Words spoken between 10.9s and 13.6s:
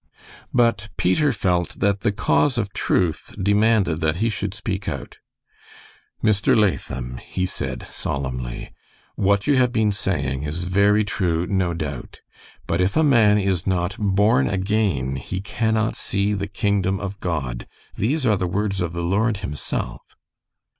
true, no doubt, but if a man